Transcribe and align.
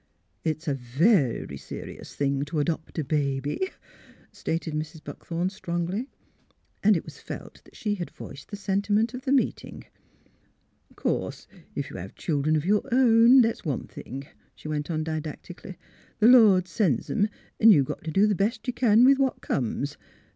''It's 0.51 0.67
a 0.67 0.73
ver 0.73 1.45
ry 1.47 1.55
se 1.57 1.75
rious 1.79 2.15
thing 2.15 2.41
to 2.45 2.57
adopt 2.59 2.97
a 2.97 3.03
ba 3.03 3.39
by," 3.39 3.69
stated 4.31 4.73
Mrs. 4.73 5.03
Buckthorn, 5.03 5.51
strongly. 5.51 6.09
And 6.81 6.97
it 6.97 7.05
was 7.05 7.19
felt 7.19 7.63
that 7.65 7.75
she 7.75 7.93
had 7.93 8.09
voiced 8.09 8.49
the 8.49 8.57
sentiment 8.57 9.13
of 9.13 9.25
the 9.25 9.31
meeting.'' 9.31 9.83
Course, 10.95 11.45
if 11.75 11.91
you 11.91 11.97
have 11.97 12.15
children 12.15 12.55
of 12.55 12.65
your 12.65 12.81
own, 12.91 13.41
that's 13.41 13.63
one 13.63 13.85
thing," 13.85 14.25
she 14.55 14.67
went 14.67 14.89
on, 14.89 15.03
didactically. 15.03 15.77
*' 15.99 16.19
The 16.19 16.25
Lord 16.29 16.67
sends 16.67 17.07
'em, 17.11 17.29
an' 17.59 17.69
you 17.69 17.83
got 17.83 18.03
t' 18.03 18.09
do 18.09 18.25
th' 18.27 18.35
best 18.35 18.65
you 18.65 18.73
can 18.73 19.05
with 19.05 19.19
what 19.19 19.39
comes. 19.41 19.97